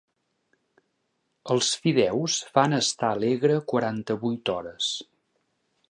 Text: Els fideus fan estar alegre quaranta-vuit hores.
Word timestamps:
Els 1.55 1.69
fideus 1.83 2.39
fan 2.55 2.75
estar 2.81 3.13
alegre 3.19 3.59
quaranta-vuit 3.75 4.55
hores. 4.57 4.91